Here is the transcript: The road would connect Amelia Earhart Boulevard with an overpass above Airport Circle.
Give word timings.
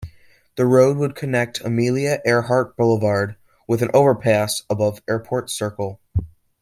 The 0.55 0.65
road 0.65 0.97
would 0.97 1.13
connect 1.13 1.61
Amelia 1.61 2.23
Earhart 2.25 2.75
Boulevard 2.75 3.35
with 3.67 3.83
an 3.83 3.91
overpass 3.93 4.63
above 4.67 5.03
Airport 5.07 5.51
Circle. 5.51 5.99